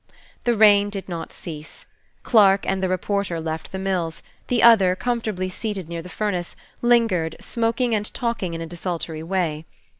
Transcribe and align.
The 0.45 0.55
rain 0.55 0.89
did 0.89 1.07
not 1.07 1.31
cease. 1.31 1.85
Clarke 2.23 2.65
and 2.65 2.81
the 2.81 2.89
reporter 2.89 3.39
left 3.39 3.71
the 3.71 3.77
mills; 3.77 4.23
the 4.47 4.63
others, 4.63 4.97
comfortably 4.99 5.47
seated 5.47 5.87
near 5.89 6.01
the 6.01 6.09
furnace, 6.09 6.55
lingered, 6.81 7.35
smoking 7.39 7.93
and 7.93 8.11
talking 8.11 8.55
in 8.55 8.61
a 8.61 8.65
desultory 8.65 9.21
way. 9.21 9.63